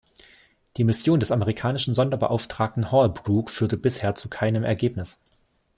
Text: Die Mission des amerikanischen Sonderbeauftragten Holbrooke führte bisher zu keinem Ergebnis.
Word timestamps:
Die 0.77 0.83
Mission 0.83 1.19
des 1.19 1.31
amerikanischen 1.31 1.93
Sonderbeauftragten 1.93 2.91
Holbrooke 2.91 3.51
führte 3.51 3.77
bisher 3.77 4.15
zu 4.15 4.31
keinem 4.31 4.63
Ergebnis. 4.63 5.21